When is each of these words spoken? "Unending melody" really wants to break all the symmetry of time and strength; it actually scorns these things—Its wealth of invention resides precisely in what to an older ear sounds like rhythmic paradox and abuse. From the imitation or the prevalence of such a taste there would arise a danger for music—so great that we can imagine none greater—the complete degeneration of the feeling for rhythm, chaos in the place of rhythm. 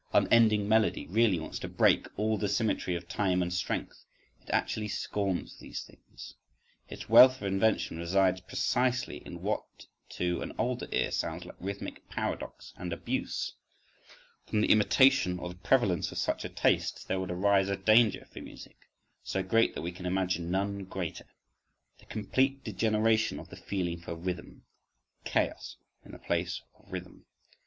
"Unending 0.13 0.67
melody" 0.67 1.05
really 1.05 1.39
wants 1.39 1.59
to 1.59 1.67
break 1.67 2.07
all 2.17 2.35
the 2.35 2.49
symmetry 2.49 2.95
of 2.95 3.07
time 3.07 3.43
and 3.43 3.53
strength; 3.53 4.03
it 4.41 4.49
actually 4.49 4.87
scorns 4.87 5.59
these 5.59 5.83
things—Its 5.83 7.07
wealth 7.07 7.35
of 7.35 7.43
invention 7.43 7.99
resides 7.99 8.41
precisely 8.41 9.17
in 9.17 9.43
what 9.43 9.85
to 10.09 10.41
an 10.41 10.53
older 10.57 10.87
ear 10.91 11.11
sounds 11.11 11.45
like 11.45 11.53
rhythmic 11.59 12.09
paradox 12.09 12.73
and 12.77 12.91
abuse. 12.91 13.53
From 14.47 14.61
the 14.61 14.71
imitation 14.71 15.37
or 15.37 15.49
the 15.49 15.55
prevalence 15.59 16.11
of 16.11 16.17
such 16.17 16.43
a 16.43 16.49
taste 16.49 17.07
there 17.07 17.19
would 17.19 17.29
arise 17.29 17.69
a 17.69 17.77
danger 17.77 18.25
for 18.33 18.41
music—so 18.41 19.43
great 19.43 19.75
that 19.75 19.83
we 19.83 19.91
can 19.91 20.07
imagine 20.07 20.49
none 20.49 20.83
greater—the 20.83 22.05
complete 22.07 22.63
degeneration 22.63 23.39
of 23.39 23.49
the 23.49 23.55
feeling 23.55 23.99
for 24.01 24.15
rhythm, 24.15 24.63
chaos 25.25 25.77
in 26.03 26.11
the 26.13 26.17
place 26.17 26.63
of 26.73 26.91
rhythm. 26.91 27.27